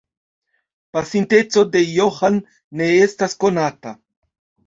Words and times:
Pasinteco 0.95 1.63
de 1.75 1.83
Johan 1.89 2.41
ne 2.81 2.89
estas 3.05 3.39
konata. 3.45 3.93